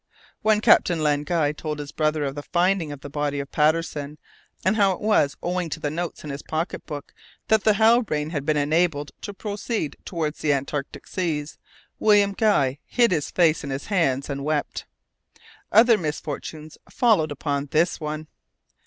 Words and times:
When 0.41 0.61
Captain 0.61 1.03
Len 1.03 1.23
Guy 1.23 1.51
told 1.51 1.77
his 1.77 1.91
brother 1.91 2.23
of 2.23 2.33
the 2.33 2.41
finding 2.41 2.91
of 2.91 3.01
the 3.01 3.07
body 3.11 3.39
of 3.39 3.51
Patterson, 3.51 4.17
and 4.65 4.75
how 4.75 4.93
it 4.93 4.99
was 4.99 5.37
owing 5.43 5.69
to 5.69 5.79
the 5.79 5.91
notes 5.91 6.23
in 6.23 6.31
his 6.31 6.41
pocket 6.41 6.87
book 6.87 7.13
that 7.49 7.63
the 7.65 7.73
Halbrane 7.75 8.31
had 8.31 8.43
been 8.43 8.57
enabled 8.57 9.11
to 9.21 9.31
proceed 9.31 9.95
towards 10.03 10.39
the 10.39 10.53
antarctic 10.53 11.05
seas, 11.05 11.59
William 11.99 12.31
Guy 12.33 12.79
hid 12.87 13.11
his 13.11 13.29
face 13.29 13.63
in 13.63 13.69
his 13.69 13.85
hands 13.93 14.27
and 14.27 14.43
wept. 14.43 14.85
Other 15.71 15.99
misfortunes 15.99 16.79
followed 16.89 17.31
upon 17.31 17.67
this 17.67 17.99
one. 17.99 18.25